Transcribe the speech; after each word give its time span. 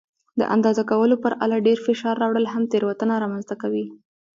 د 0.39 0.41
اندازه 0.55 0.83
کولو 0.91 1.15
پر 1.23 1.31
آله 1.43 1.57
ډېر 1.67 1.77
فشار 1.87 2.15
راوړل 2.21 2.45
هم 2.53 2.63
تېروتنه 2.71 3.13
رامنځته 3.23 3.55
کوي. 3.61 3.85